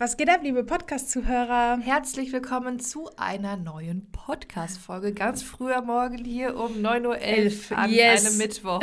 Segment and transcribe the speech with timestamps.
[0.00, 1.80] Was geht ab, liebe Podcast-Zuhörer?
[1.80, 5.12] Herzlich willkommen zu einer neuen Podcast-Folge.
[5.12, 8.24] Ganz früh am Morgen hier um 9.11 Uhr an yes.
[8.24, 8.80] einem Mittwoch.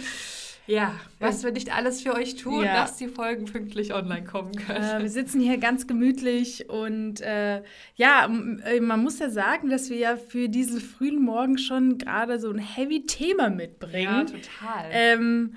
[0.66, 2.72] ja, was wir nicht alles für euch tun, ja.
[2.72, 5.00] dass die Folgen pünktlich online kommen können.
[5.00, 7.62] Äh, wir sitzen hier ganz gemütlich und äh,
[7.96, 8.24] ja,
[8.64, 12.48] äh, man muss ja sagen, dass wir ja für diesen frühen Morgen schon gerade so
[12.50, 14.04] ein heavy Thema mitbringen.
[14.04, 14.88] Ja, total.
[14.90, 15.54] Ähm,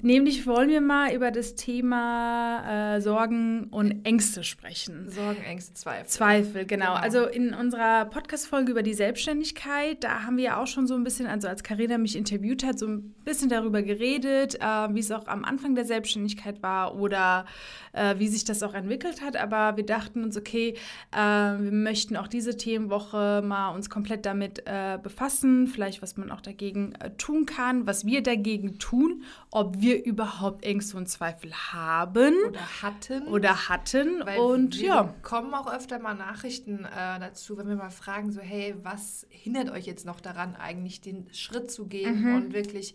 [0.00, 5.10] Nämlich wollen wir mal über das Thema äh, Sorgen und Ängste sprechen.
[5.10, 6.06] Sorgen, Ängste, Zweifel.
[6.06, 6.94] Zweifel, genau.
[6.94, 6.94] genau.
[6.94, 11.02] Also in unserer Podcast-Folge über die Selbstständigkeit, da haben wir ja auch schon so ein
[11.02, 15.10] bisschen, also als Karina mich interviewt hat, so ein bisschen darüber geredet, äh, wie es
[15.10, 17.44] auch am Anfang der Selbstständigkeit war oder
[17.92, 19.36] äh, wie sich das auch entwickelt hat.
[19.36, 20.74] Aber wir dachten uns, okay,
[21.10, 26.30] äh, wir möchten auch diese Themenwoche mal uns komplett damit äh, befassen, vielleicht was man
[26.30, 31.52] auch dagegen äh, tun kann, was wir dagegen tun, ob wir überhaupt Ängste und Zweifel
[31.54, 33.26] haben oder hatten.
[33.28, 34.22] oder hatten.
[34.24, 35.14] Weil und wir ja.
[35.22, 39.70] kommen auch öfter mal Nachrichten äh, dazu, wenn wir mal fragen so hey was hindert
[39.70, 42.34] euch jetzt noch daran eigentlich den Schritt zu gehen mhm.
[42.34, 42.94] und wirklich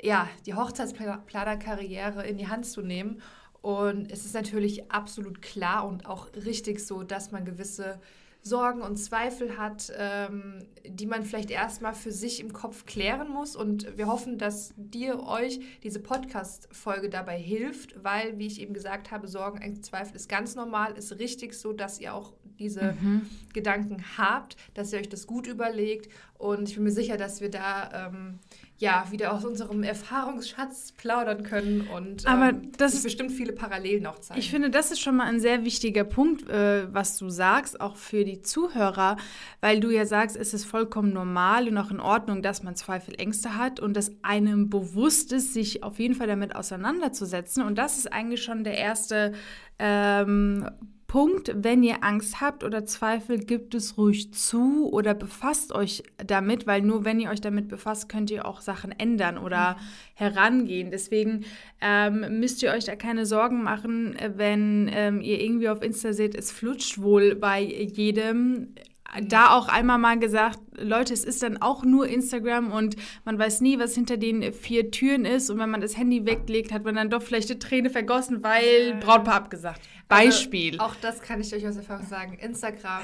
[0.00, 3.20] ja die Hochzeitsplanerkarriere in die Hand zu nehmen?
[3.62, 8.00] Und es ist natürlich absolut klar und auch richtig so, dass man gewisse
[8.46, 13.56] Sorgen und Zweifel hat, ähm, die man vielleicht erstmal für sich im Kopf klären muss.
[13.56, 19.10] Und wir hoffen, dass dir euch diese Podcast-Folge dabei hilft, weil, wie ich eben gesagt
[19.10, 23.26] habe, Sorgen, Ängste, Zweifel ist ganz normal, ist richtig so, dass ihr auch diese mhm.
[23.52, 26.08] Gedanken habt, dass ihr euch das gut überlegt.
[26.38, 28.38] Und ich bin mir sicher, dass wir da ähm,
[28.78, 34.06] ja, wieder aus unserem Erfahrungsschatz plaudern können und Aber ähm, das ist bestimmt viele Parallelen
[34.06, 34.38] auch zeigen.
[34.38, 37.96] Ich finde, das ist schon mal ein sehr wichtiger Punkt, äh, was du sagst, auch
[37.96, 39.16] für die Zuhörer,
[39.62, 43.14] weil du ja sagst, es ist vollkommen normal und auch in Ordnung, dass man Zweifel,
[43.18, 47.62] Ängste hat und dass einem bewusst ist, sich auf jeden Fall damit auseinanderzusetzen.
[47.64, 49.32] Und das ist eigentlich schon der erste
[49.78, 50.68] ähm,
[51.06, 56.66] Punkt, wenn ihr Angst habt oder Zweifel, gibt es ruhig zu oder befasst euch damit,
[56.66, 59.76] weil nur wenn ihr euch damit befasst, könnt ihr auch Sachen ändern oder mhm.
[60.14, 60.90] herangehen.
[60.90, 61.44] Deswegen
[61.80, 66.34] ähm, müsst ihr euch da keine Sorgen machen, wenn ähm, ihr irgendwie auf Insta seht,
[66.34, 68.74] es flutscht wohl bei jedem
[69.22, 73.60] da auch einmal mal gesagt, Leute, es ist dann auch nur Instagram und man weiß
[73.60, 75.50] nie, was hinter den vier Türen ist.
[75.50, 78.94] Und wenn man das Handy weglegt, hat man dann doch vielleicht eine Träne vergossen, weil
[79.00, 79.80] Brautpaar abgesagt.
[80.08, 80.78] Beispiel.
[80.80, 82.38] Also, auch das kann ich euch aus Erfahrung sagen.
[82.38, 83.02] Instagram,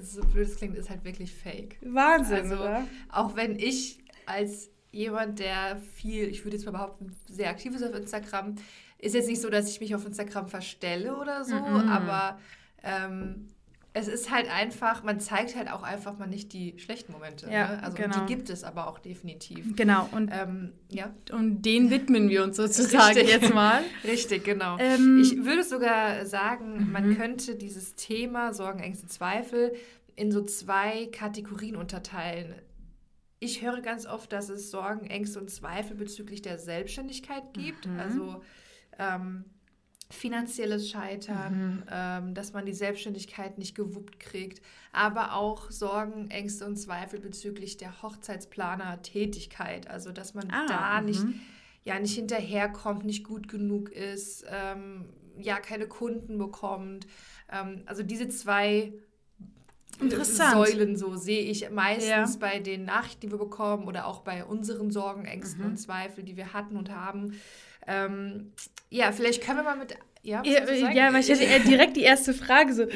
[0.00, 1.78] so blöd es klingt, ist halt wirklich fake.
[1.82, 2.86] Wahnsinn, also, oder?
[3.10, 7.84] Auch wenn ich als jemand, der viel, ich würde jetzt mal behaupten, sehr aktiv ist
[7.84, 8.56] auf Instagram,
[8.98, 11.88] ist jetzt nicht so, dass ich mich auf Instagram verstelle oder so, mm -mm.
[11.88, 12.38] aber
[12.82, 13.48] ähm,
[13.92, 17.46] es ist halt einfach, man zeigt halt auch einfach mal nicht die schlechten Momente.
[17.50, 17.82] Ja, ne?
[17.82, 18.20] Also genau.
[18.20, 19.74] die gibt es aber auch definitiv.
[19.74, 20.08] Genau.
[20.12, 21.12] Und, ähm, ja.
[21.32, 23.28] und den widmen wir uns sozusagen Richtig.
[23.28, 23.82] jetzt mal.
[24.04, 24.76] Richtig, genau.
[24.78, 26.92] Ähm, ich würde sogar sagen, mhm.
[26.92, 29.74] man könnte dieses Thema Sorgen, Ängste, Zweifel
[30.14, 32.54] in so zwei Kategorien unterteilen.
[33.40, 37.86] Ich höre ganz oft, dass es Sorgen, Ängste und Zweifel bezüglich der Selbstständigkeit gibt.
[37.86, 37.98] Mhm.
[37.98, 38.42] Also
[38.98, 39.46] ähm,
[40.10, 41.82] finanzielles Scheitern, mhm.
[41.90, 44.60] ähm, dass man die Selbstständigkeit nicht gewuppt kriegt,
[44.92, 49.88] aber auch Sorgen, Ängste und Zweifel bezüglich der Hochzeitsplaner-Tätigkeit.
[49.88, 51.40] Also dass man ah, da nicht, mhm.
[51.84, 55.06] ja, nicht hinterherkommt, nicht gut genug ist, ähm,
[55.38, 57.06] ja, keine Kunden bekommt.
[57.50, 58.92] Ähm, also diese zwei
[60.08, 62.38] Säulen so sehe ich meistens ja.
[62.40, 65.70] bei den Nachrichten, die wir bekommen oder auch bei unseren Sorgen, Ängsten mhm.
[65.70, 67.38] und Zweifeln, die wir hatten und haben.
[67.86, 68.52] Ähm,
[68.90, 69.94] ja, vielleicht können wir mal mit.
[70.22, 72.82] Ja, ja, ja weil ich hätte direkt die erste Frage so.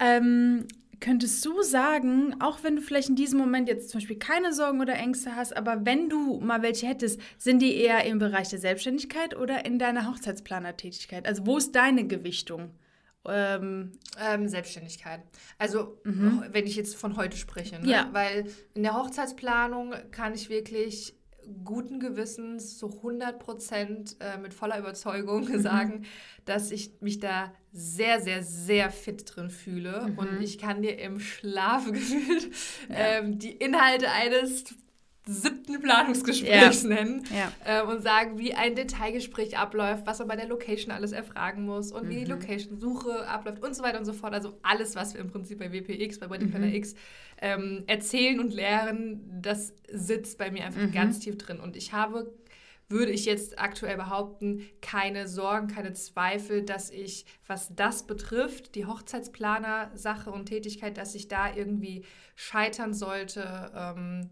[0.00, 0.16] Ja.
[0.16, 0.66] Ähm,
[1.00, 4.80] könntest du sagen, auch wenn du vielleicht in diesem Moment jetzt zum Beispiel keine Sorgen
[4.80, 8.58] oder Ängste hast, aber wenn du mal welche hättest, sind die eher im Bereich der
[8.58, 11.26] Selbstständigkeit oder in deiner Hochzeitsplanertätigkeit?
[11.26, 12.70] Also wo ist deine Gewichtung?
[13.26, 15.20] Ähm, ähm, Selbstständigkeit.
[15.58, 16.44] Also, mhm.
[16.50, 17.78] wenn ich jetzt von heute spreche.
[17.78, 17.90] Ne?
[17.90, 18.08] Ja.
[18.12, 21.14] Weil in der Hochzeitsplanung kann ich wirklich
[21.64, 25.60] guten Gewissens zu 100 Prozent äh, mit voller Überzeugung mhm.
[25.60, 26.04] sagen,
[26.44, 30.08] dass ich mich da sehr, sehr, sehr fit drin fühle.
[30.08, 30.18] Mhm.
[30.18, 32.50] Und ich kann dir im Schlaf gefühlt
[32.88, 32.96] ja.
[32.96, 34.64] ähm, die Inhalte eines
[35.28, 36.88] siebten Planungsgesprächs ja.
[36.88, 37.52] nennen ja.
[37.64, 41.92] Äh, und sagen, wie ein Detailgespräch abläuft, was man bei der Location alles erfragen muss
[41.92, 42.08] und mhm.
[42.08, 42.40] wie die mhm.
[42.40, 44.32] Location-Suche abläuft und so weiter und so fort.
[44.32, 46.74] Also alles, was wir im Prinzip bei WPX, bei Wedding Planner mhm.
[46.74, 46.94] X
[47.42, 50.92] ähm, erzählen und lehren, das sitzt bei mir einfach mhm.
[50.92, 51.60] ganz tief drin.
[51.60, 52.32] Und ich habe
[52.90, 58.86] würde ich jetzt aktuell behaupten, keine Sorgen, keine Zweifel, dass ich, was das betrifft, die
[58.86, 63.70] Hochzeitsplaner-Sache und Tätigkeit, dass ich da irgendwie scheitern sollte.
[63.76, 64.30] Ähm,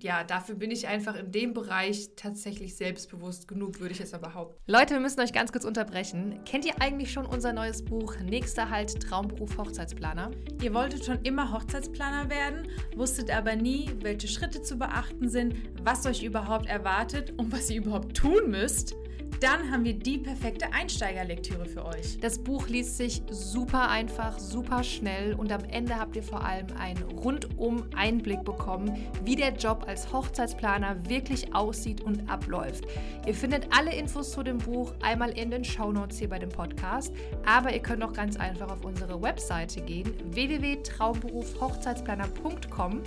[0.00, 4.28] ja, dafür bin ich einfach in dem Bereich tatsächlich selbstbewusst genug, würde ich jetzt aber
[4.28, 4.60] behaupten.
[4.66, 6.40] Leute, wir müssen euch ganz kurz unterbrechen.
[6.44, 10.30] Kennt ihr eigentlich schon unser neues Buch Nächster Halt Traumberuf Hochzeitsplaner?
[10.62, 16.06] Ihr wolltet schon immer Hochzeitsplaner werden, wusstet aber nie, welche Schritte zu beachten sind, was
[16.06, 18.94] euch überhaupt erwartet und was ihr überhaupt tun müsst?
[19.40, 22.18] Dann haben wir die perfekte Einsteigerlektüre für euch.
[22.20, 26.68] Das Buch liest sich super einfach, super schnell und am Ende habt ihr vor allem
[26.78, 32.86] einen rundum Einblick bekommen, wie der Job als Hochzeitsplaner wirklich aussieht und abläuft.
[33.26, 37.12] Ihr findet alle Infos zu dem Buch einmal in den Shownotes hier bei dem Podcast,
[37.44, 43.02] aber ihr könnt auch ganz einfach auf unsere Webseite gehen, www.traumberufhochzeitsplaner.com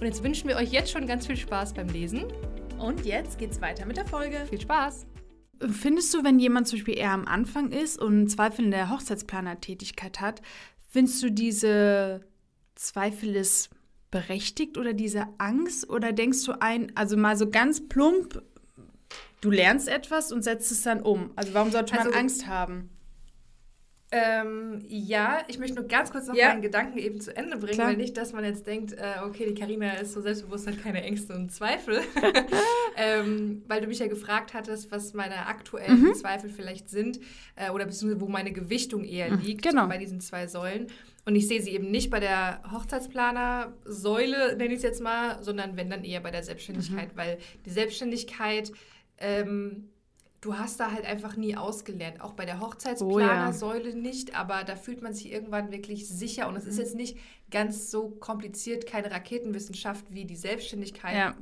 [0.00, 2.24] und jetzt wünschen wir euch jetzt schon ganz viel Spaß beim Lesen.
[2.78, 4.44] Und jetzt geht's weiter mit der Folge.
[4.50, 5.06] Viel Spaß!
[5.60, 10.20] Findest du, wenn jemand zum Beispiel eher am Anfang ist und Zweifel in der Hochzeitsplaner-Tätigkeit
[10.20, 10.42] hat,
[10.90, 12.20] findest du diese
[12.74, 13.70] Zweifel ist
[14.10, 15.88] berechtigt oder diese Angst?
[15.90, 18.42] Oder denkst du ein, also mal so ganz plump,
[19.40, 21.32] du lernst etwas und setzt es dann um?
[21.36, 22.90] Also warum sollte man also, Angst haben?
[24.16, 26.50] Ähm, ja, ich möchte nur ganz kurz noch ja.
[26.50, 27.88] meinen Gedanken eben zu Ende bringen, Klar.
[27.88, 31.02] weil nicht, dass man jetzt denkt, äh, okay, die Karina ist so selbstbewusst, hat keine
[31.02, 32.00] Ängste und Zweifel.
[32.96, 36.14] ähm, weil du mich ja gefragt hattest, was meine aktuellen mhm.
[36.14, 37.18] Zweifel vielleicht sind
[37.56, 39.88] äh, oder beziehungsweise wo meine Gewichtung eher mhm, liegt genau.
[39.88, 40.86] bei diesen zwei Säulen.
[41.24, 45.76] Und ich sehe sie eben nicht bei der Hochzeitsplaner-Säule, nenne ich es jetzt mal, sondern
[45.76, 47.18] wenn dann eher bei der Selbstständigkeit, mhm.
[47.18, 48.70] weil die Selbstständigkeit
[49.18, 49.88] ähm,
[50.44, 52.20] du hast da halt einfach nie ausgelernt.
[52.20, 53.94] Auch bei der Hochzeitsplanersäule oh, ja.
[53.94, 56.48] nicht, aber da fühlt man sich irgendwann wirklich sicher.
[56.48, 56.80] Und es ist mhm.
[56.82, 57.18] jetzt nicht
[57.50, 61.34] ganz so kompliziert, keine Raketenwissenschaft wie die Selbstständigkeit ja.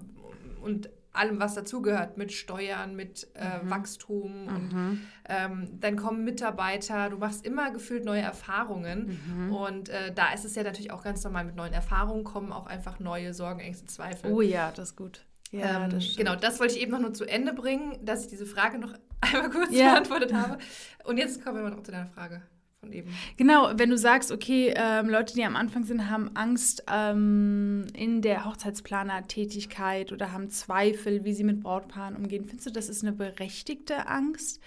[0.63, 3.71] und allem, was dazugehört, mit Steuern, mit äh, mhm.
[3.71, 5.01] Wachstum und mhm.
[5.29, 9.53] ähm, dann kommen Mitarbeiter, du machst immer gefühlt neue Erfahrungen mhm.
[9.53, 12.67] und äh, da ist es ja natürlich auch ganz normal, mit neuen Erfahrungen kommen auch
[12.67, 14.33] einfach neue Sorgen, Ängste, Zweifel.
[14.33, 15.23] Oh ja, das ist gut.
[15.53, 18.29] Ja, ähm, das genau, das wollte ich eben noch nur zu Ende bringen, dass ich
[18.29, 19.93] diese Frage noch einmal kurz ja.
[19.93, 20.59] beantwortet habe.
[21.05, 22.43] Und jetzt kommen wir noch zu deiner Frage.
[22.81, 23.15] Von eben.
[23.37, 28.23] Genau, wenn du sagst, okay, ähm, Leute, die am Anfang sind, haben Angst ähm, in
[28.23, 33.13] der Hochzeitsplaner-Tätigkeit oder haben Zweifel, wie sie mit Brautpaaren umgehen, findest du, das ist eine
[33.13, 34.61] berechtigte Angst?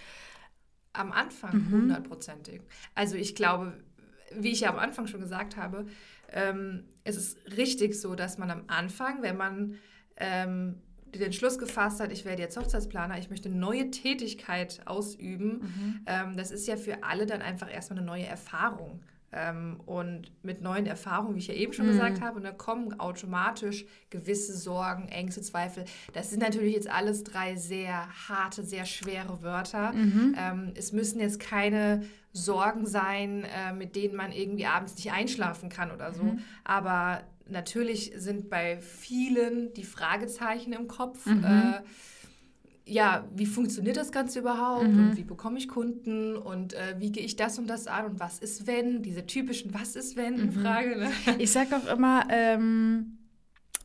[0.94, 1.72] Am Anfang mhm.
[1.72, 2.62] hundertprozentig.
[2.62, 2.66] Mhm.
[2.94, 3.74] Also ich glaube,
[4.32, 5.88] wie ich ja am Anfang schon gesagt habe,
[6.32, 9.78] ähm, es ist richtig so, dass man am Anfang, wenn man
[10.18, 10.76] ähm,
[11.14, 15.62] die den Schluss gefasst hat, ich werde jetzt Hochzeitsplaner, ich möchte eine neue Tätigkeit ausüben,
[15.62, 16.00] mhm.
[16.06, 19.02] ähm, das ist ja für alle dann einfach erstmal eine neue Erfahrung.
[19.32, 21.92] Ähm, und mit neuen Erfahrungen, wie ich ja eben schon mhm.
[21.92, 25.84] gesagt habe, da kommen automatisch gewisse Sorgen, Ängste, Zweifel.
[26.14, 29.92] Das sind natürlich jetzt alles drei sehr harte, sehr schwere Wörter.
[29.92, 30.36] Mhm.
[30.38, 35.68] Ähm, es müssen jetzt keine Sorgen sein, äh, mit denen man irgendwie abends nicht einschlafen
[35.68, 36.24] kann oder so.
[36.24, 36.40] Mhm.
[36.64, 41.26] Aber natürlich sind bei vielen die Fragezeichen im Kopf.
[41.26, 41.44] Mhm.
[41.44, 41.82] Äh,
[42.88, 45.10] ja, wie funktioniert das Ganze überhaupt mhm.
[45.10, 48.20] und wie bekomme ich Kunden und äh, wie gehe ich das und das an und
[48.20, 50.52] was ist wenn, diese typischen Was ist wenn mhm.
[50.52, 50.98] Frage.
[50.98, 51.12] Ne?
[51.40, 53.18] Ich sage auch immer, ähm,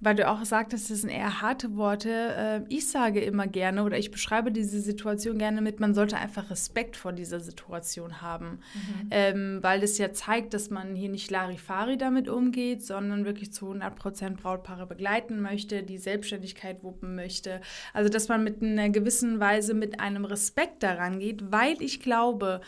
[0.00, 2.11] weil du auch sagtest, das sind eher harte Worte.
[2.11, 6.50] Äh, ich sage immer gerne oder ich beschreibe diese Situation gerne mit, man sollte einfach
[6.50, 8.61] Respekt vor dieser Situation haben.
[8.75, 9.08] Mhm.
[9.11, 13.67] Ähm, weil das ja zeigt, dass man hier nicht Larifari damit umgeht, sondern wirklich zu
[13.67, 17.61] 100 Prozent Brautpaare begleiten möchte, die Selbstständigkeit wuppen möchte.
[17.93, 22.62] Also, dass man mit einer gewissen Weise mit einem Respekt daran geht, weil ich glaube,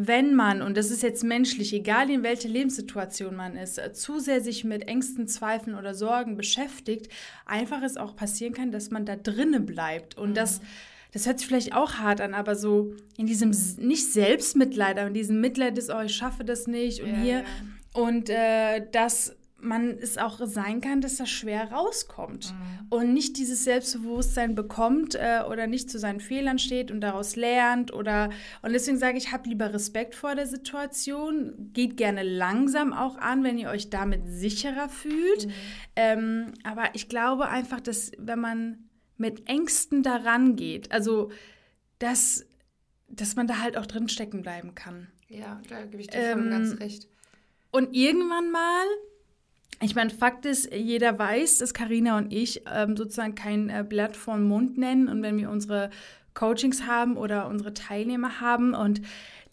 [0.00, 4.20] wenn man, und das ist jetzt menschlich, egal in welcher Lebenssituation man ist, äh, zu
[4.20, 7.10] sehr sich mit Ängsten, Zweifeln oder Sorgen beschäftigt,
[7.46, 10.16] einfach es auch passieren kann, dass man da drinnen bleibt.
[10.16, 10.34] Und mhm.
[10.34, 10.60] das,
[11.12, 15.14] das hört sich vielleicht auch hart an, aber so in diesem, nicht Selbstmitleid, aber in
[15.14, 17.38] diesem Mitleid ist, oh, ich schaffe das nicht und ja, hier.
[17.38, 17.44] Ja.
[17.94, 22.86] Und äh, das man es auch sein kann, dass das schwer rauskommt mhm.
[22.90, 27.92] und nicht dieses Selbstbewusstsein bekommt äh, oder nicht zu seinen Fehlern steht und daraus lernt
[27.92, 28.30] oder
[28.62, 33.42] und deswegen sage ich, habt lieber Respekt vor der Situation, geht gerne langsam auch an,
[33.42, 35.46] wenn ihr euch damit sicherer fühlt.
[35.46, 35.52] Mhm.
[35.96, 41.32] Ähm, aber ich glaube einfach, dass wenn man mit Ängsten daran geht, also
[41.98, 42.46] dass,
[43.08, 45.08] dass man da halt auch drin stecken bleiben kann.
[45.28, 47.08] Ja, da gebe ich dir ähm, ganz recht.
[47.70, 48.86] Und irgendwann mal
[49.80, 54.16] ich meine, Fakt ist, jeder weiß, dass Karina und ich ähm, sozusagen kein äh, Blatt
[54.16, 55.08] vom Mund nennen.
[55.08, 55.90] Und wenn wir unsere
[56.34, 59.00] Coachings haben oder unsere Teilnehmer haben und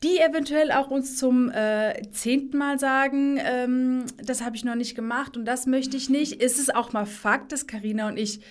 [0.03, 4.95] die eventuell auch uns zum äh, zehnten Mal sagen, ähm, das habe ich noch nicht
[4.95, 8.41] gemacht und das möchte ich nicht, ist es auch mal Fakt, dass Karina und ich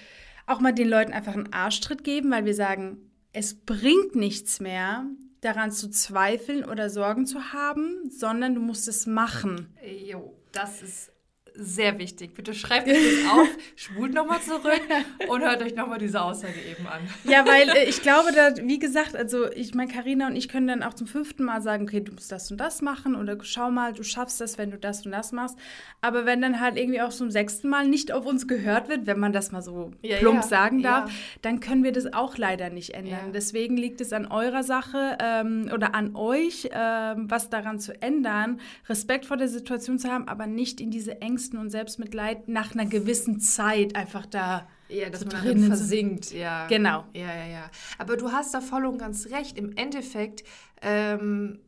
[0.47, 2.99] auch mal den Leuten einfach einen Arschtritt geben, weil wir sagen,
[3.33, 5.07] es bringt nichts mehr,
[5.40, 9.75] daran zu zweifeln oder Sorgen zu haben, sondern du musst es machen.
[9.83, 11.13] Jo, das ist
[11.56, 12.34] sehr wichtig.
[12.34, 14.82] Bitte schreibt euch das auf, spult nochmal zurück
[15.28, 17.02] und hört euch nochmal diese Aussage eben an.
[17.25, 20.66] Ja, weil äh, ich glaube, dass, wie gesagt, also ich meine, Karina und ich können
[20.66, 23.70] dann auch zum fünften Mal sagen, okay, du musst das und das machen oder schau
[23.70, 25.56] mal, du schaffst das, wenn du das und das machst.
[26.00, 29.20] Aber wenn dann halt irgendwie auch zum sechsten Mal nicht auf uns gehört wird, wenn
[29.20, 31.16] man das mal so ja, plump ja, sagen darf, ja.
[31.42, 33.32] dann können wir das auch leider nicht ändern.
[33.32, 38.61] Deswegen liegt es an eurer Sache ähm, oder an euch, ähm, was daran zu ändern,
[38.88, 42.86] Respekt vor der Situation zu haben, aber nicht in diese Ängsten und Selbstmitleid nach einer
[42.86, 46.66] gewissen Zeit einfach da ja, dass so man drin versinkt, ja.
[46.66, 47.04] Genau.
[47.14, 47.70] Ja, ja, ja.
[47.98, 49.58] Aber du hast da voll und ganz recht.
[49.58, 50.44] Im Endeffekt,
[50.82, 51.58] ähm,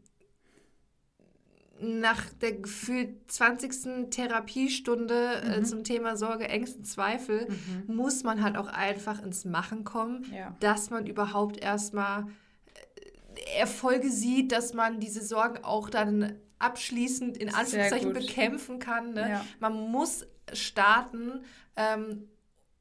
[1.80, 4.10] nach der gefühlt 20.
[4.10, 5.52] Therapiestunde äh, mhm.
[5.52, 7.96] äh, zum Thema Sorge, Ängste, Zweifel, mhm.
[7.96, 10.54] muss man halt auch einfach ins Machen kommen, ja.
[10.60, 17.54] dass man überhaupt erstmal äh, Erfolge sieht, dass man diese Sorgen auch dann abschließend in
[17.54, 19.14] Anführungszeichen bekämpfen kann.
[19.14, 19.28] Ne?
[19.28, 19.46] Ja.
[19.60, 21.44] Man muss starten.
[21.76, 22.28] Ähm,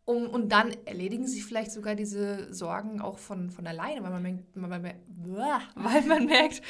[0.06, 4.22] um, und dann erledigen sich vielleicht sogar diese Sorgen auch von, von alleine, weil man,
[4.22, 4.94] merkt, weil, man,
[5.76, 6.62] weil man merkt,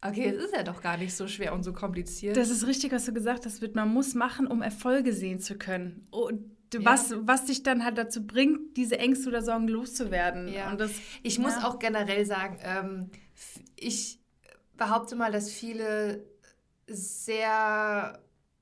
[0.00, 2.36] okay, es ist ja doch gar nicht so schwer und so kompliziert.
[2.36, 5.58] Das ist richtig, was du gesagt hast, wird man muss machen, um Erfolge sehen zu
[5.58, 6.06] können.
[6.10, 7.16] Und was, ja.
[7.22, 10.48] was dich dann halt dazu bringt, diese Ängste oder Sorgen loszuwerden.
[10.48, 10.70] Ja.
[10.70, 11.42] Und das, ich ja.
[11.42, 13.10] muss auch generell sagen, ähm,
[13.74, 14.20] ich
[14.76, 16.24] behaupte mal, dass viele
[16.88, 18.18] sehr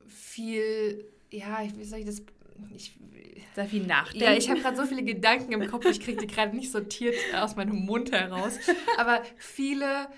[0.06, 2.22] viel, ja, wie soll ich das,
[2.74, 2.98] ich
[3.54, 4.24] sehr viel nachdenken.
[4.24, 7.14] Ja, ich habe gerade so viele Gedanken im Kopf, ich kriege die gerade nicht sortiert
[7.34, 8.58] aus meinem Mund heraus.
[8.98, 10.08] Aber viele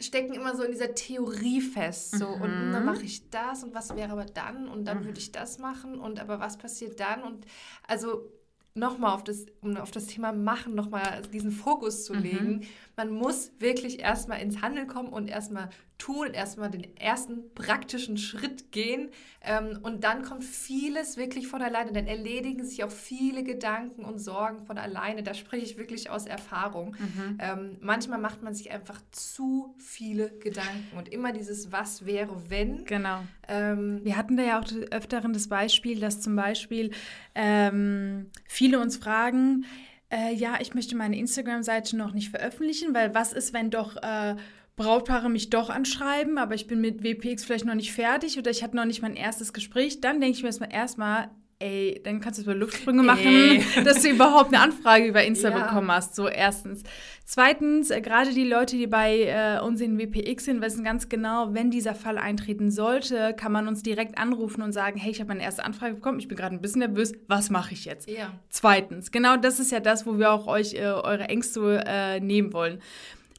[0.00, 2.18] stecken immer so in dieser Theorie fest.
[2.18, 2.42] So, mhm.
[2.42, 5.04] und dann mache ich das und was wäre aber dann und dann mhm.
[5.06, 7.22] würde ich das machen und aber was passiert dann?
[7.22, 7.46] Und
[7.86, 8.32] also
[8.74, 12.22] nochmal auf das, um auf das Thema Machen nochmal diesen Fokus zu mhm.
[12.22, 12.66] legen.
[12.96, 15.68] Man muss wirklich erstmal ins Handeln kommen und erstmal
[16.02, 19.10] tun, erstmal den ersten praktischen Schritt gehen.
[19.40, 21.92] Ähm, und dann kommt vieles wirklich von alleine.
[21.92, 25.22] Dann erledigen sich auch viele Gedanken und Sorgen von alleine.
[25.22, 26.96] Da spreche ich wirklich aus Erfahrung.
[26.98, 27.38] Mhm.
[27.40, 32.84] Ähm, manchmal macht man sich einfach zu viele Gedanken und immer dieses Was wäre, wenn.
[32.84, 33.20] Genau.
[33.48, 36.90] Ähm, Wir hatten da ja auch öfteren das Beispiel, dass zum Beispiel
[37.34, 39.64] ähm, viele uns fragen,
[40.10, 44.36] äh, ja, ich möchte meine Instagram-Seite noch nicht veröffentlichen, weil was ist, wenn doch äh,
[44.76, 48.62] Brautpaare mich doch anschreiben, aber ich bin mit WPX vielleicht noch nicht fertig oder ich
[48.62, 51.30] hatte noch nicht mein erstes Gespräch, dann denke ich mir erstmal,
[51.62, 53.64] ey, dann kannst du über Luftsprünge machen, ey.
[53.84, 55.62] dass du überhaupt eine Anfrage über Insta ja.
[55.62, 56.14] bekommen hast.
[56.14, 56.82] So erstens.
[57.24, 61.54] Zweitens, äh, gerade die Leute, die bei äh, uns in WPX sind, wissen ganz genau,
[61.54, 65.28] wenn dieser Fall eintreten sollte, kann man uns direkt anrufen und sagen, hey, ich habe
[65.28, 68.10] meine erste Anfrage bekommen, ich bin gerade ein bisschen nervös, was mache ich jetzt?
[68.10, 68.32] Ja.
[68.50, 72.52] Zweitens, genau das ist ja das, wo wir auch euch äh, eure Ängste äh, nehmen
[72.52, 72.80] wollen.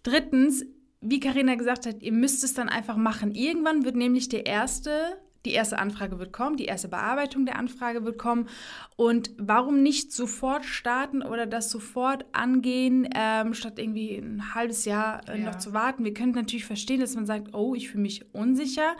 [0.03, 0.65] Drittens,
[1.01, 3.35] wie Karina gesagt hat, ihr müsst es dann einfach machen.
[3.35, 8.05] Irgendwann wird nämlich der erste die erste Anfrage wird kommen, die erste Bearbeitung der Anfrage
[8.05, 8.47] wird kommen.
[8.95, 15.27] Und warum nicht sofort starten oder das sofort angehen, ähm, statt irgendwie ein halbes Jahr
[15.27, 15.45] äh, ja.
[15.45, 16.05] noch zu warten?
[16.05, 18.95] Wir können natürlich verstehen, dass man sagt, oh, ich fühle mich unsicher.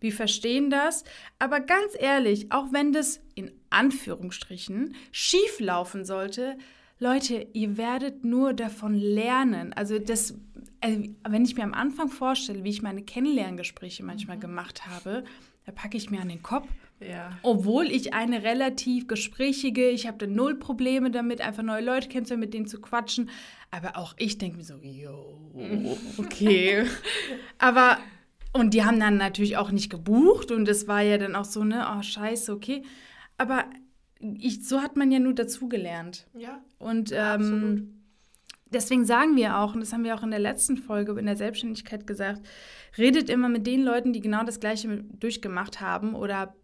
[0.00, 1.04] Wir verstehen das.
[1.38, 6.58] Aber ganz ehrlich, auch wenn das in Anführungsstrichen schief laufen sollte,
[6.98, 9.72] Leute, ihr werdet nur davon lernen.
[9.74, 10.34] Also das,
[10.80, 14.42] also wenn ich mir am Anfang vorstelle, wie ich meine Kennenlerngespräche manchmal mhm.
[14.42, 15.24] gemacht habe,
[15.66, 16.68] da packe ich mir an den Kopf.
[17.00, 17.30] Ja.
[17.42, 22.40] Obwohl ich eine relativ gesprächige, ich habe da null Probleme damit, einfach neue Leute kennenzulernen,
[22.40, 23.28] mit denen zu quatschen.
[23.70, 25.36] Aber auch ich denke mir so, yo,
[26.16, 26.86] okay.
[27.58, 27.98] Aber,
[28.52, 31.64] und die haben dann natürlich auch nicht gebucht und es war ja dann auch so,
[31.64, 32.82] ne, oh scheiße, okay.
[33.36, 33.64] Aber
[34.20, 36.26] ich, so hat man ja nur dazugelernt.
[36.32, 36.62] Ja.
[36.78, 37.95] Und ähm,
[38.70, 41.36] deswegen sagen wir auch, und das haben wir auch in der letzten Folge in der
[41.36, 42.42] Selbstständigkeit gesagt,
[42.98, 46.54] redet immer mit den Leuten, die genau das Gleiche durchgemacht haben oder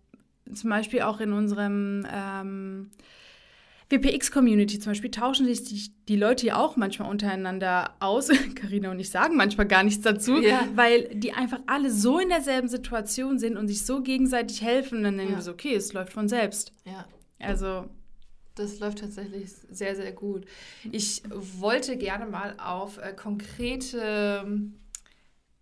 [0.53, 2.91] zum Beispiel auch in unserem ähm,
[3.93, 8.29] WPX-Community zum Beispiel tauschen sich die, die, Leute ja auch manchmal untereinander aus.
[8.55, 10.67] Karina und ich sagen manchmal gar nichts dazu, ja.
[10.75, 15.03] weil die einfach alle so in derselben Situation sind und sich so gegenseitig helfen.
[15.03, 15.39] dann denken ja.
[15.39, 16.73] wir so, okay, es läuft von selbst.
[16.85, 17.07] Ja.
[17.39, 17.89] Also.
[18.55, 20.47] Das läuft tatsächlich sehr, sehr gut.
[20.91, 24.47] Ich wollte gerne mal auf äh, konkrete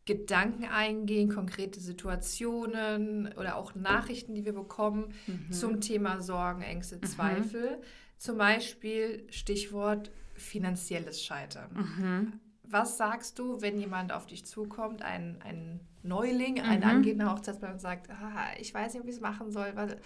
[0.06, 5.52] Gedanken eingehen, konkrete Situationen oder auch Nachrichten, die wir bekommen mhm.
[5.52, 7.02] zum Thema Sorgen, Ängste, mhm.
[7.04, 7.80] Zweifel.
[8.18, 11.70] Zum Beispiel Stichwort finanzielles Scheitern.
[11.72, 12.32] Mhm.
[12.64, 16.86] Was sagst du, wenn jemand auf dich zukommt, ein, ein Neuling, ein mhm.
[16.86, 20.00] angehender Hochzeitsplaner und sagt, ah, ich weiß nicht, wie ich es machen soll, weil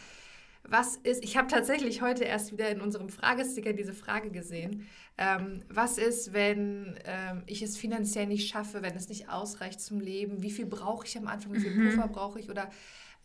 [0.67, 4.87] was ist, ich habe tatsächlich heute erst wieder in unserem Fragesticker diese Frage gesehen,
[5.19, 10.01] ähm, was ist, wenn ähm, ich es finanziell nicht schaffe, wenn es nicht ausreicht zum
[10.01, 11.91] Leben, wie viel brauche ich am Anfang, wie viel mhm.
[11.91, 12.71] Puffer brauche ich oder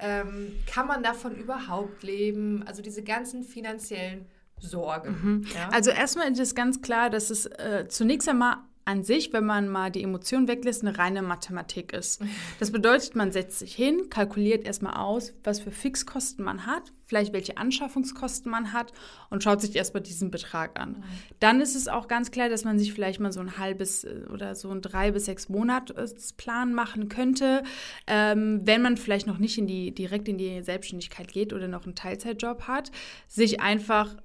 [0.02, 2.64] Ähm, kann man davon überhaupt leben?
[2.66, 4.28] Also diese ganzen finanziellen
[4.58, 5.10] Sorgen.
[5.10, 5.46] Mhm.
[5.54, 5.70] Ja?
[5.74, 9.70] Also erstmal ist es ganz klar, dass es äh, zunächst einmal an sich, wenn man
[9.70, 12.22] mal die Emotionen weglässt, eine reine Mathematik ist.
[12.60, 17.32] Das bedeutet, man setzt sich hin, kalkuliert erstmal aus, was für Fixkosten man hat, vielleicht
[17.32, 18.92] welche Anschaffungskosten man hat
[19.30, 21.04] und schaut sich erstmal diesen Betrag an.
[21.40, 24.26] Dann ist es auch ganz klar, dass man sich vielleicht mal so ein halbes äh,
[24.34, 27.64] oder so ein drei bis sechs Monatsplan machen könnte,
[28.08, 31.86] ähm, wenn man vielleicht noch nicht in die, direkt in die Selbstständigkeit geht oder noch
[31.86, 32.92] einen Teilzeitjob hat,
[33.28, 34.16] sich einfach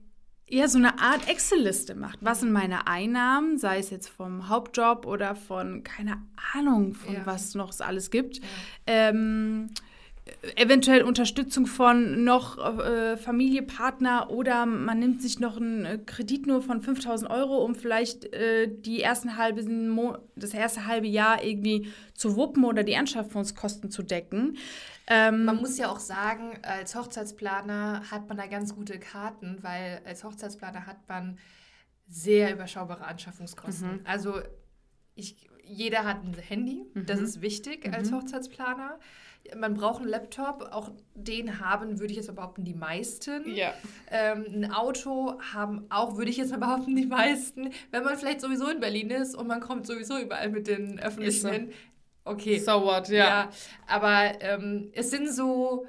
[0.48, 2.18] ja, so eine Art Excel-Liste macht.
[2.20, 6.22] Was sind meine Einnahmen, sei es jetzt vom Hauptjob oder von, keine
[6.54, 7.20] Ahnung, von ja.
[7.24, 8.38] was noch es alles gibt.
[8.38, 8.44] Ja.
[8.86, 9.70] Ähm,
[10.56, 16.46] eventuell Unterstützung von noch äh, Familie, Partner oder man nimmt sich noch einen äh, Kredit
[16.46, 19.62] nur von 5000 Euro, um vielleicht äh, die ersten halbe,
[20.36, 24.56] das erste halbe Jahr irgendwie zu wuppen oder die Anschaffungskosten zu decken.
[25.06, 30.00] Ähm, man muss ja auch sagen, als Hochzeitsplaner hat man da ganz gute Karten, weil
[30.06, 31.38] als Hochzeitsplaner hat man
[32.06, 33.98] sehr überschaubare Anschaffungskosten.
[33.98, 34.00] Mhm.
[34.04, 34.40] Also
[35.14, 37.06] ich, jeder hat ein Handy, mhm.
[37.06, 37.94] das ist wichtig mhm.
[37.94, 38.98] als Hochzeitsplaner.
[39.54, 43.54] Man braucht einen Laptop, auch den haben, würde ich jetzt behaupten, die meisten.
[43.54, 43.74] Ja.
[44.10, 47.70] Ähm, ein Auto haben auch, würde ich jetzt behaupten, die meisten.
[47.90, 51.50] Wenn man vielleicht sowieso in Berlin ist und man kommt sowieso überall mit den öffentlichen
[51.50, 51.72] hin,
[52.24, 52.58] okay.
[52.58, 53.24] So what, ja.
[53.24, 53.50] ja
[53.86, 55.86] aber ähm, es sind so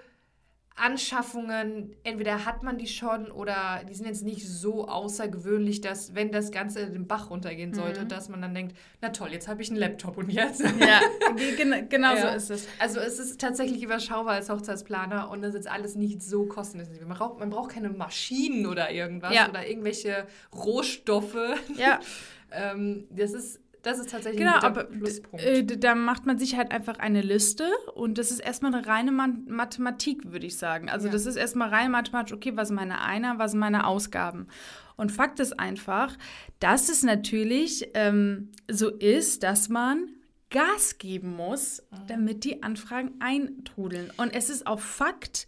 [0.77, 6.33] Anschaffungen, entweder hat man die schon oder die sind jetzt nicht so außergewöhnlich, dass wenn
[6.33, 8.09] das Ganze den Bach runtergehen sollte, mhm.
[8.09, 10.61] dass man dann denkt, na toll, jetzt habe ich einen Laptop und jetzt.
[10.61, 10.99] Ja,
[11.89, 12.21] genau ja.
[12.21, 12.67] so ist es.
[12.77, 17.07] Also es ist tatsächlich überschaubar als Hochzeitsplaner und das ist alles nicht so kostenintensiv.
[17.07, 19.47] Man braucht, man braucht keine Maschinen oder irgendwas ja.
[19.47, 21.37] oder irgendwelche Rohstoffe.
[21.77, 22.01] Ja.
[22.51, 25.45] ähm, das ist das ist tatsächlich genau, ein aber Pluspunkt.
[25.45, 29.11] Äh, da macht man sich halt einfach eine Liste und das ist erstmal eine reine
[29.11, 30.89] Mathematik, würde ich sagen.
[30.89, 31.13] Also ja.
[31.13, 34.47] das ist erstmal rein mathematisch, okay, was sind meine Einer, was sind meine Ausgaben.
[34.95, 36.17] Und Fakt ist einfach,
[36.59, 40.09] dass es natürlich ähm, so ist, dass man
[40.49, 42.07] Gas geben muss, mhm.
[42.07, 44.11] damit die Anfragen eintrudeln.
[44.17, 45.45] Und es ist auch Fakt,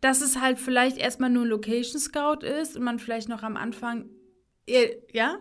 [0.00, 4.08] dass es halt vielleicht erstmal nur Location Scout ist und man vielleicht noch am Anfang,
[4.66, 5.38] äh, ja,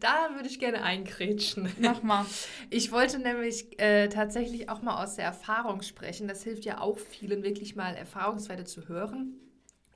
[0.00, 1.70] da würde ich gerne eingrätschen.
[1.78, 2.26] Mach mal.
[2.70, 6.28] Ich wollte nämlich äh, tatsächlich auch mal aus der Erfahrung sprechen.
[6.28, 9.34] Das hilft ja auch vielen, wirklich mal Erfahrungswerte zu hören.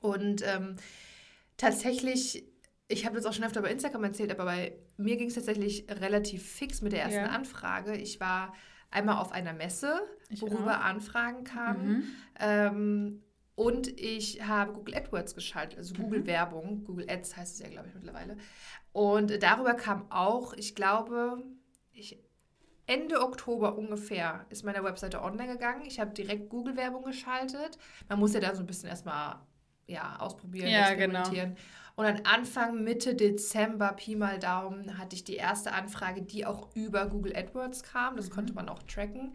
[0.01, 0.75] Und ähm,
[1.57, 2.45] tatsächlich,
[2.87, 5.85] ich habe das auch schon öfter bei Instagram erzählt, aber bei mir ging es tatsächlich
[5.89, 7.27] relativ fix mit der ersten ja.
[7.27, 7.95] Anfrage.
[7.95, 8.53] Ich war
[8.91, 10.83] einmal auf einer Messe, ich worüber auch.
[10.83, 11.87] Anfragen kamen.
[11.87, 12.03] Mhm.
[12.39, 13.23] Ähm,
[13.55, 16.27] und ich habe Google AdWords geschaltet, also Google mhm.
[16.27, 16.83] Werbung.
[16.83, 18.37] Google Ads heißt es ja, glaube ich, mittlerweile.
[18.91, 21.41] Und darüber kam auch, ich glaube,
[21.93, 22.19] ich,
[22.85, 25.83] Ende Oktober ungefähr ist meine Webseite online gegangen.
[25.85, 27.79] Ich habe direkt Google-Werbung geschaltet.
[28.09, 29.39] Man muss ja da so ein bisschen erstmal
[29.87, 31.19] ja, ausprobieren, ja, genau.
[31.19, 31.55] experimentieren.
[31.55, 31.65] Genau.
[31.95, 36.75] Und dann Anfang, Mitte Dezember, Pi mal Daumen, hatte ich die erste Anfrage, die auch
[36.75, 38.17] über Google AdWords kam.
[38.17, 38.33] Das mhm.
[38.33, 39.33] konnte man auch tracken.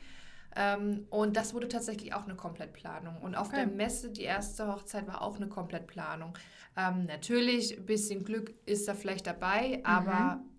[0.57, 3.19] Ähm, und das wurde tatsächlich auch eine Komplettplanung.
[3.19, 3.65] Und auf okay.
[3.65, 6.37] der Messe, die erste Hochzeit, war auch eine Komplettplanung.
[6.77, 10.50] Ähm, natürlich, ein bisschen Glück ist da vielleicht dabei, mhm.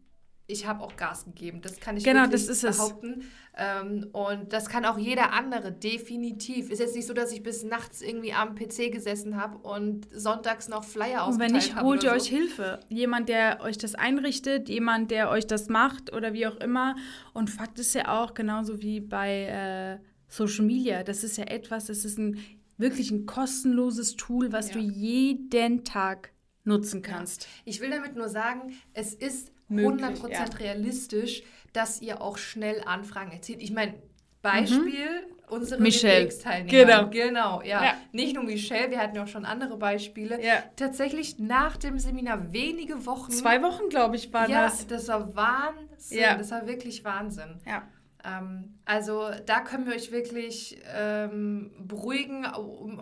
[0.52, 1.62] Ich habe auch Gas gegeben.
[1.62, 3.24] Das kann ich genau, das ist behaupten.
[3.58, 6.70] Ähm, und das kann auch jeder andere, definitiv.
[6.70, 10.68] Ist jetzt nicht so, dass ich bis nachts irgendwie am PC gesessen habe und sonntags
[10.68, 11.32] noch Flyer ausgeteilt habe.
[11.32, 12.16] Und wenn nicht, holt ihr so.
[12.16, 12.80] euch Hilfe.
[12.90, 16.96] Jemand, der euch das einrichtet, jemand, der euch das macht oder wie auch immer.
[17.34, 21.86] Und Fakt ist ja auch, genauso wie bei äh, Social Media, das ist ja etwas,
[21.86, 22.40] das ist ein
[22.78, 24.74] wirklich ein kostenloses Tool, was ja.
[24.76, 26.32] du jeden Tag
[26.64, 27.44] nutzen kannst.
[27.44, 27.50] Ja.
[27.66, 30.44] Ich will damit nur sagen, es ist Möglich, 100% ja.
[30.60, 33.62] realistisch, dass ihr auch schnell Anfragen erzielt.
[33.62, 33.96] Ich meine,
[34.42, 35.44] Beispiel, mhm.
[35.50, 36.30] unsere Michelle.
[36.68, 37.10] Genau.
[37.10, 37.84] Genau, ja.
[37.84, 37.94] ja.
[38.12, 40.44] Nicht nur Michelle, wir hatten ja auch schon andere Beispiele.
[40.44, 40.64] Ja.
[40.76, 43.32] Tatsächlich nach dem Seminar wenige Wochen.
[43.32, 44.82] Zwei Wochen, glaube ich, war ja, das.
[44.82, 46.20] Ja, das war Wahnsinn.
[46.20, 46.38] Ja.
[46.38, 47.60] Das war wirklich Wahnsinn.
[47.68, 47.84] Ja.
[48.24, 52.46] Ähm, also da können wir euch wirklich ähm, beruhigen,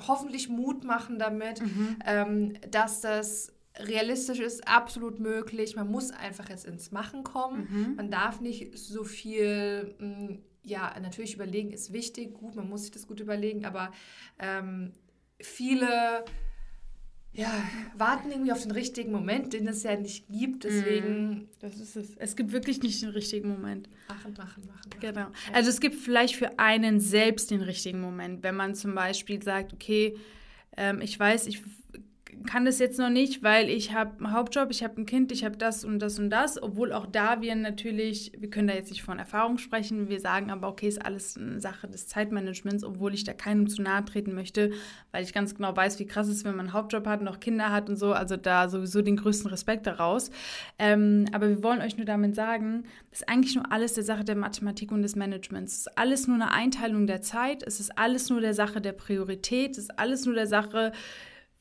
[0.08, 2.00] hoffentlich Mut machen damit, mhm.
[2.06, 5.76] ähm, dass das realistisch ist, absolut möglich.
[5.76, 7.68] Man muss einfach jetzt ins Machen kommen.
[7.70, 7.96] Mhm.
[7.96, 12.92] Man darf nicht so viel, mm, ja, natürlich überlegen ist wichtig, gut, man muss sich
[12.92, 13.92] das gut überlegen, aber
[14.40, 14.94] ähm,
[15.40, 16.26] viele
[17.32, 17.64] ja,
[17.96, 20.64] warten irgendwie auf den richtigen Moment, den es ja nicht gibt.
[20.64, 21.30] Deswegen.
[21.30, 22.16] Mm, das ist es.
[22.18, 23.88] Es gibt wirklich nicht den richtigen Moment.
[24.08, 24.90] Machen, machen, machen.
[24.90, 25.00] machen.
[25.00, 25.28] Genau.
[25.54, 29.74] Also es gibt vielleicht für einen selbst den richtigen Moment, wenn man zum Beispiel sagt,
[29.74, 30.18] okay,
[30.76, 31.62] ähm, ich weiß, ich
[32.46, 35.44] kann das jetzt noch nicht, weil ich habe einen Hauptjob, ich habe ein Kind, ich
[35.44, 38.90] habe das und das und das, obwohl auch da wir natürlich, wir können da jetzt
[38.92, 43.14] nicht von Erfahrung sprechen, wir sagen aber, okay, ist alles eine Sache des Zeitmanagements, obwohl
[43.14, 44.72] ich da keinem zu nahe treten möchte,
[45.12, 47.40] weil ich ganz genau weiß, wie krass es ist, wenn man einen Hauptjob hat, noch
[47.40, 50.32] Kinder hat und so, also da sowieso den größten Respekt daraus.
[50.78, 54.24] Ähm, aber wir wollen euch nur damit sagen, das ist eigentlich nur alles der Sache
[54.24, 55.74] der Mathematik und des Managements.
[55.74, 58.94] Es ist alles nur eine Einteilung der Zeit, es ist alles nur der Sache der
[58.94, 60.92] Priorität, es ist alles nur der Sache,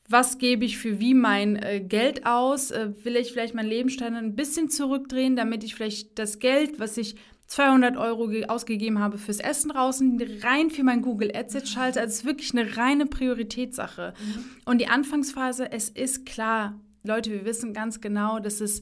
[0.09, 2.71] was gebe ich für wie mein äh, Geld aus?
[2.71, 6.97] Äh, will ich vielleicht mein Lebensstandard ein bisschen zurückdrehen, damit ich vielleicht das Geld, was
[6.97, 11.99] ich 200 Euro ausgegeben habe fürs Essen draußen, rein für mein Google Ads jetzt schalte.
[11.99, 14.13] Also es ist wirklich eine reine Prioritätssache.
[14.19, 14.45] Mhm.
[14.65, 18.81] Und die Anfangsphase, es ist klar, Leute, wir wissen ganz genau, dass es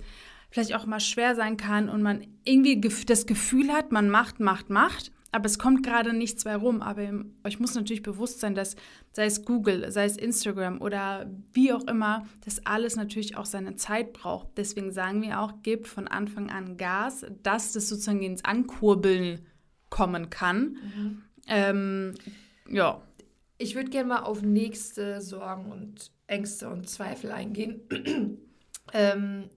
[0.49, 4.69] vielleicht auch mal schwer sein kann und man irgendwie das Gefühl hat, man macht, macht,
[4.69, 6.81] macht aber es kommt gerade nichts mehr rum.
[6.81, 7.03] Aber
[7.43, 8.75] euch muss natürlich bewusst sein, dass
[9.13, 13.75] sei es Google, sei es Instagram oder wie auch immer, das alles natürlich auch seine
[13.75, 14.47] Zeit braucht.
[14.57, 19.45] Deswegen sagen wir auch, gebt von Anfang an Gas, dass das sozusagen ins Ankurbeln
[19.91, 20.79] kommen kann.
[20.95, 21.21] Mhm.
[21.45, 22.13] Ähm,
[22.67, 23.03] ja.
[23.59, 27.81] Ich würde gerne mal auf nächste Sorgen und Ängste und Zweifel eingehen.
[28.93, 29.51] ähm,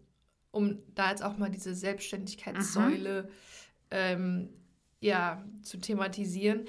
[0.50, 3.30] um da jetzt auch mal diese Selbstständigkeitssäule
[3.90, 4.50] ähm,
[5.00, 6.66] ja, zu thematisieren.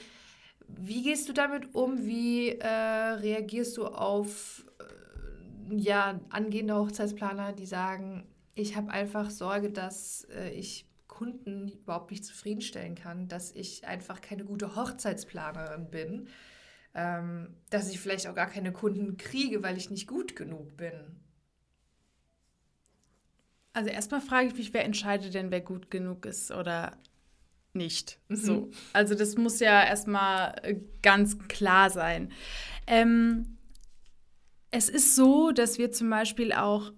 [0.68, 2.06] Wie gehst du damit um?
[2.06, 9.70] Wie äh, reagierst du auf äh, ja, angehende Hochzeitsplaner, die sagen, ich habe einfach Sorge,
[9.70, 16.28] dass äh, ich Kunden überhaupt nicht zufriedenstellen kann, dass ich einfach keine gute Hochzeitsplanerin bin,
[16.96, 20.94] ähm, dass ich vielleicht auch gar keine Kunden kriege, weil ich nicht gut genug bin?
[23.74, 26.98] Also erstmal frage ich mich, wer entscheidet denn, wer gut genug ist oder
[27.74, 28.20] nicht.
[28.28, 28.36] Mhm.
[28.36, 28.72] So.
[28.94, 32.32] Also das muss ja erstmal äh, ganz klar sein.
[32.88, 33.58] Ähm,
[34.72, 36.92] es ist so, dass wir zum Beispiel auch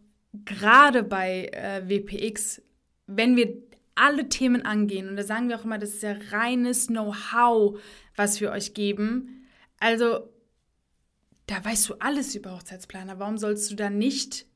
[0.46, 2.62] gerade bei äh, WPX,
[3.08, 3.56] wenn wir
[3.96, 7.80] alle Themen angehen, und da sagen wir auch immer, das ist ja reines Know-how,
[8.16, 9.48] was wir euch geben.
[9.80, 10.30] Also,
[11.46, 13.20] da weißt du alles über Hochzeitsplaner.
[13.20, 14.48] Warum sollst du da nicht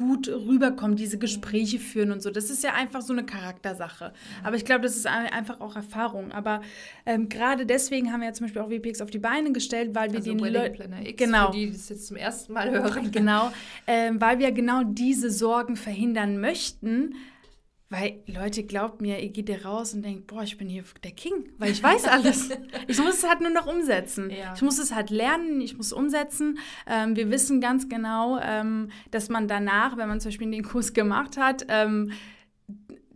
[0.00, 2.30] gut rüberkommen, diese Gespräche führen und so.
[2.30, 4.14] Das ist ja einfach so eine Charaktersache.
[4.42, 6.32] Aber ich glaube, das ist einfach auch Erfahrung.
[6.32, 6.62] Aber
[7.04, 10.10] ähm, gerade deswegen haben wir ja zum Beispiel auch WPX auf die Beine gestellt, weil
[10.10, 10.94] wir also den Leuten.
[11.16, 11.50] Genau.
[11.50, 13.10] Die das jetzt zum ersten Mal hören.
[13.10, 13.52] Genau.
[13.86, 17.14] Ähm, weil wir genau diese Sorgen verhindern möchten
[17.90, 21.10] weil Leute, glaubt mir, ihr geht hier raus und denkt, boah, ich bin hier der
[21.10, 22.48] King, weil ich weiß alles.
[22.86, 24.30] ich muss es halt nur noch umsetzen.
[24.30, 24.54] Ja.
[24.54, 26.58] Ich muss es halt lernen, ich muss umsetzen.
[26.86, 30.92] Ähm, wir wissen ganz genau, ähm, dass man danach, wenn man zum Beispiel den Kurs
[30.92, 32.12] gemacht hat, ähm,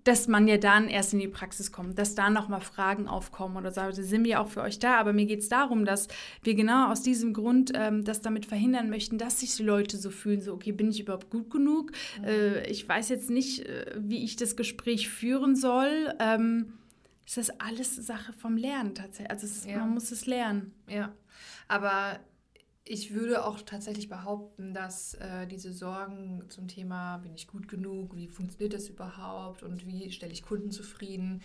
[0.04, 3.70] dass man ja dann erst in die Praxis kommt, dass da nochmal Fragen aufkommen oder
[3.70, 3.80] so.
[3.80, 4.98] Da sind wir auch für euch da.
[4.98, 6.08] Aber mir geht es darum, dass
[6.42, 10.10] wir genau aus diesem Grund ähm, das damit verhindern möchten, dass sich die Leute so
[10.10, 11.92] fühlen, so, okay, bin ich überhaupt gut genug?
[12.18, 12.24] Mhm.
[12.24, 16.14] Äh, ich weiß jetzt nicht, äh, wie ich das Gespräch führen soll.
[16.20, 16.74] Ähm,
[17.26, 19.30] ist das alles Sache vom Lernen tatsächlich.
[19.30, 19.78] Also ist, ja.
[19.78, 20.72] man muss es lernen.
[20.86, 21.12] Ja,
[21.68, 22.20] aber
[22.84, 28.14] ich würde auch tatsächlich behaupten, dass äh, diese Sorgen zum Thema, bin ich gut genug,
[28.14, 31.40] wie funktioniert das überhaupt und wie stelle ich Kunden zufrieden,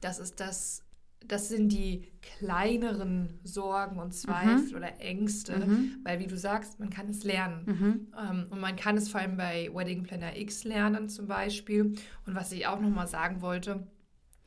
[0.00, 0.82] das ist das,
[1.26, 4.76] das sind die kleineren Sorgen und Zweifel mhm.
[4.76, 5.98] oder Ängste, mhm.
[6.04, 7.64] weil wie du sagst, man kann es lernen.
[7.66, 8.12] Mhm.
[8.18, 11.96] Ähm, und man kann es vor allem bei Wedding Planner X lernen zum Beispiel.
[12.24, 13.86] Und was ich auch nochmal sagen wollte,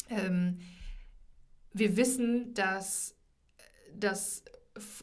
[0.10, 0.58] ähm,
[1.73, 3.15] wir wissen, dass
[3.93, 4.43] das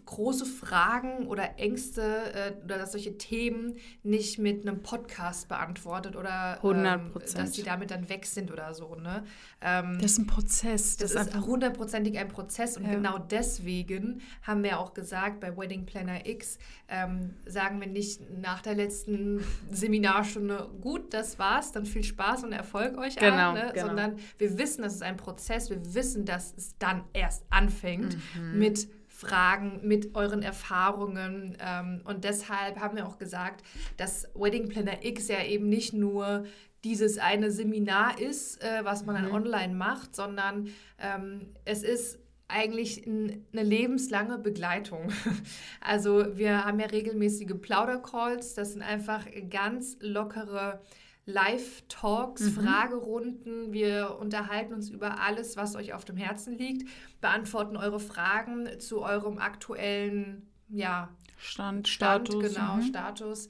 [0.06, 2.02] große Fragen oder Ängste
[2.32, 7.90] äh, oder dass solche Themen nicht mit einem Podcast beantwortet oder ähm, dass die damit
[7.90, 8.94] dann weg sind oder so.
[8.94, 9.24] Ne?
[9.60, 10.96] Ähm, das ist ein Prozess.
[10.96, 12.94] Das, das ist hundertprozentig ein Prozess und ja.
[12.94, 18.62] genau deswegen haben wir auch gesagt, bei Wedding Planner X ähm, sagen wir nicht nach
[18.62, 23.70] der letzten Seminarstunde, gut, das war's, dann viel Spaß und Erfolg euch genau, an, ne?
[23.74, 23.86] genau.
[23.86, 28.58] sondern wir wissen, das ist ein Prozess, wir wissen, dass es dann erst anfängt mhm.
[28.58, 31.56] mit Fragen, mit euren Erfahrungen.
[31.60, 33.64] Ähm, und deshalb haben wir auch gesagt,
[33.96, 36.44] dass Wedding Planner X ja eben nicht nur
[36.84, 39.34] dieses eine Seminar ist, äh, was man dann mhm.
[39.34, 40.68] online macht, sondern
[41.00, 45.08] ähm, es ist eigentlich eine lebenslange Begleitung.
[45.80, 50.80] Also wir haben ja regelmäßige Plaudercalls, das sind einfach ganz lockere
[51.28, 52.50] Live-Talks, mhm.
[52.52, 53.72] Fragerunden.
[53.72, 56.88] Wir unterhalten uns über alles, was euch auf dem Herzen liegt,
[57.20, 62.54] beantworten eure Fragen zu eurem aktuellen ja, Stand, Stand Status.
[62.54, 62.82] Genau, mhm.
[62.82, 63.48] Status.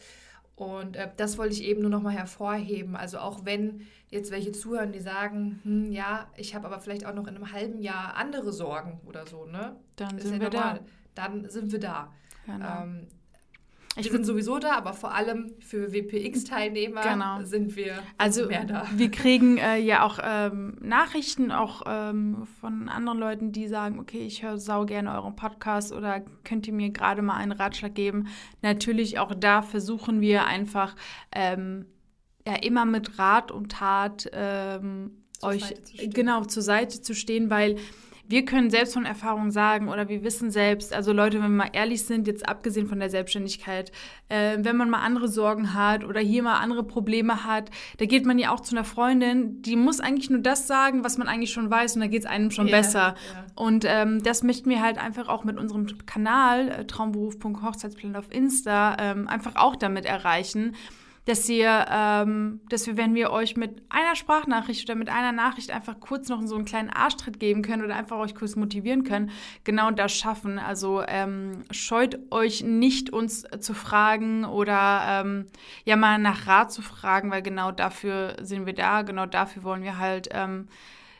[0.57, 2.97] Und äh, das wollte ich eben nur nochmal hervorheben.
[2.97, 7.15] Also auch wenn jetzt welche zuhören, die sagen, hm, ja, ich habe aber vielleicht auch
[7.15, 9.77] noch in einem halben Jahr andere Sorgen oder so, ne?
[9.95, 10.81] Dann Ist sind ja wir normal.
[11.15, 11.29] da.
[11.29, 12.13] Dann sind wir da.
[12.45, 12.83] Genau.
[12.83, 13.07] Ähm,
[13.97, 17.43] ich sind sowieso da, aber vor allem für WPX-Teilnehmer genau.
[17.43, 18.87] sind wir also mehr da.
[18.95, 24.21] Wir kriegen äh, ja auch ähm, Nachrichten auch ähm, von anderen Leuten, die sagen, okay,
[24.21, 28.29] ich höre sau gerne euren Podcast oder könnt ihr mir gerade mal einen Ratschlag geben.
[28.63, 30.95] Natürlich auch da versuchen wir einfach
[31.33, 31.87] ähm,
[32.47, 35.75] ja immer mit Rat und Tat ähm, euch
[36.13, 37.77] genau zur Seite zu stehen, weil
[38.29, 41.71] wir können selbst von Erfahrung sagen oder wir wissen selbst, also Leute, wenn wir mal
[41.73, 43.91] ehrlich sind, jetzt abgesehen von der Selbstständigkeit,
[44.29, 48.27] äh, wenn man mal andere Sorgen hat oder hier mal andere Probleme hat, da geht
[48.27, 51.53] man ja auch zu einer Freundin, die muss eigentlich nur das sagen, was man eigentlich
[51.53, 53.01] schon weiß und da geht es einem schon yeah, besser.
[53.01, 53.47] Yeah.
[53.55, 58.97] Und ähm, das möchten wir halt einfach auch mit unserem Kanal äh, traumberuf.hochzeitsplan auf Insta
[59.01, 60.77] ähm, einfach auch damit erreichen
[61.29, 65.71] dass ihr, ähm, dass wir, wenn wir euch mit einer Sprachnachricht oder mit einer Nachricht
[65.71, 69.31] einfach kurz noch so einen kleinen Arschtritt geben können oder einfach euch kurz motivieren können,
[69.63, 70.59] genau das schaffen.
[70.59, 75.45] Also ähm, scheut euch nicht, uns zu fragen oder ähm,
[75.85, 79.83] ja mal nach Rat zu fragen, weil genau dafür sind wir da, genau dafür wollen
[79.83, 80.69] wir halt ähm,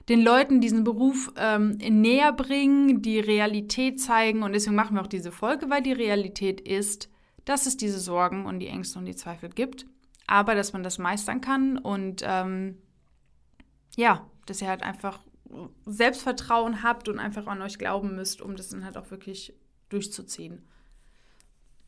[0.09, 4.43] den Leuten diesen Beruf ähm, näher bringen, die Realität zeigen.
[4.43, 7.11] Und deswegen machen wir auch diese Folge, weil die Realität ist,
[7.45, 9.85] dass es diese Sorgen und die Ängste und die Zweifel gibt
[10.29, 12.79] aber dass man das meistern kann und ähm,
[13.97, 15.21] ja, dass ihr halt einfach
[15.87, 19.55] Selbstvertrauen habt und einfach an euch glauben müsst, um das dann halt auch wirklich
[19.89, 20.63] durchzuziehen.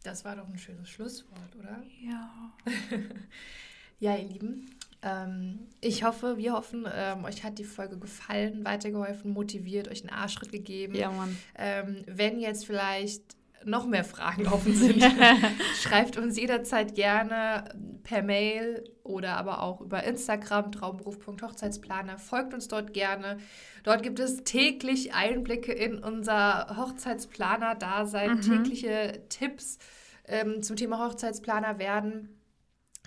[0.03, 1.83] Das war doch ein schönes Schlusswort, oder?
[2.03, 2.55] Ja.
[4.01, 4.71] ja, ihr Lieben,
[5.03, 10.11] ähm, ich hoffe, wir hoffen, ähm, euch hat die Folge gefallen, weitergeholfen, motiviert, euch einen
[10.11, 10.95] Arschschritt gegeben.
[10.95, 11.37] Ja, Mann.
[11.57, 15.05] Ähm, wenn jetzt vielleicht noch mehr Fragen offen sind,
[15.81, 17.65] schreibt uns jederzeit gerne
[18.03, 22.19] per Mail oder aber auch über Instagram traumberuf.hochzeitsplaner.
[22.19, 23.39] Folgt uns dort gerne.
[23.83, 28.41] Dort gibt es täglich Einblicke in unser Hochzeitsplaner-Dasein, mhm.
[28.41, 29.79] tägliche Tipps
[30.27, 32.41] ähm, zum Thema Hochzeitsplaner werden.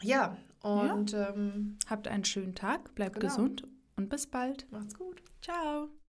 [0.01, 1.29] Ja, und ja.
[1.29, 3.27] Ähm, habt einen schönen Tag, bleibt genau.
[3.27, 4.71] gesund und bis bald.
[4.71, 5.21] Macht's gut.
[5.41, 5.89] Ciao.